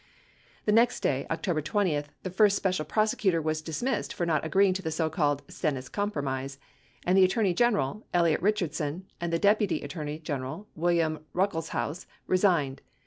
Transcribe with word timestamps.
The 0.65 0.71
next 0.71 1.01
day, 1.01 1.27
October 1.29 1.61
20, 1.61 2.05
the 2.23 2.31
first 2.31 2.55
Special 2.55 2.83
Prosecutor 2.83 3.39
was 3.39 3.61
dismissed 3.61 4.15
for 4.15 4.25
not 4.25 4.43
agreeing 4.43 4.73
to 4.73 4.81
the 4.81 4.89
so 4.89 5.11
called 5.11 5.43
"Stennis 5.47 5.89
Compromise," 5.89 6.57
and 7.05 7.15
the 7.15 7.23
Attorney 7.23 7.53
General, 7.53 8.03
Elliot 8.11 8.41
Richardson, 8.41 9.05
and 9.21 9.31
the 9.31 9.37
Deputy 9.37 9.81
Attor 9.81 10.03
ney 10.05 10.17
General, 10.17 10.67
William 10.75 11.23
Ruckelshaus. 11.35 12.07
resigned. 12.25 12.81